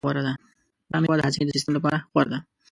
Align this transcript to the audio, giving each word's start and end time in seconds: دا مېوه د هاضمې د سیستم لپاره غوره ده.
دا 0.91 0.97
مېوه 1.01 1.15
د 1.17 1.21
هاضمې 1.25 1.43
د 1.45 1.49
سیستم 1.55 1.71
لپاره 1.75 1.97
غوره 2.11 2.29
ده. 2.31 2.39